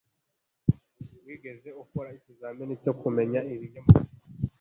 Wigeze 1.25 1.69
ukora 1.83 2.09
ikizamini 2.17 2.73
cyo 2.83 2.93
kumenya 3.01 3.39
ibinyoma? 3.53 3.93